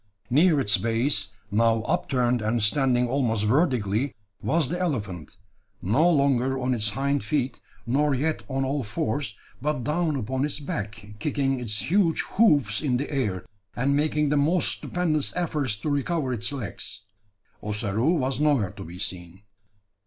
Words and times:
Near 0.31 0.59
its 0.59 0.79
base, 0.79 1.33
now 1.51 1.83
upturned 1.83 2.41
and 2.41 2.63
standing 2.63 3.07
almost 3.07 3.45
vertically, 3.45 4.15
was 4.41 4.69
the 4.69 4.79
elephant, 4.79 5.37
no 5.79 6.09
longer 6.09 6.57
on 6.57 6.73
its 6.73 6.89
hind 6.89 7.23
feet, 7.23 7.61
nor 7.85 8.15
yet 8.15 8.41
on 8.49 8.65
all 8.65 8.81
fours, 8.83 9.37
but 9.61 9.83
down 9.83 10.15
upon 10.15 10.43
its 10.43 10.59
back, 10.59 11.05
kicking 11.19 11.59
its 11.59 11.91
huge 11.91 12.21
hoofs 12.21 12.81
in 12.81 12.97
the 12.97 13.11
air, 13.11 13.45
and 13.75 13.95
making 13.95 14.29
the 14.29 14.37
most 14.37 14.69
stupendous 14.69 15.35
efforts 15.35 15.75
to 15.75 15.91
recover 15.91 16.33
its 16.33 16.51
legs. 16.51 17.01
Ossaroo 17.61 18.15
was 18.17 18.39
nowhere 18.39 18.71
to 18.71 18.83
be 18.83 18.97
seen! 18.97 19.43